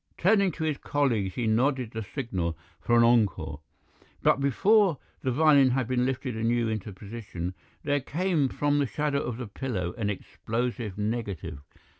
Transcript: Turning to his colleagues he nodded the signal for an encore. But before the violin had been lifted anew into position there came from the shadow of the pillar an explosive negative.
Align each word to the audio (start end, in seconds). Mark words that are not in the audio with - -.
Turning 0.17 0.51
to 0.51 0.63
his 0.63 0.79
colleagues 0.79 1.35
he 1.35 1.45
nodded 1.45 1.91
the 1.91 2.01
signal 2.01 2.57
for 2.79 2.97
an 2.97 3.03
encore. 3.03 3.59
But 4.23 4.39
before 4.39 4.97
the 5.21 5.29
violin 5.29 5.69
had 5.69 5.87
been 5.87 6.07
lifted 6.07 6.35
anew 6.35 6.67
into 6.69 6.91
position 6.91 7.53
there 7.83 7.99
came 8.01 8.49
from 8.49 8.79
the 8.79 8.87
shadow 8.87 9.21
of 9.21 9.37
the 9.37 9.45
pillar 9.45 9.93
an 9.99 10.09
explosive 10.09 10.97
negative. 10.97 11.59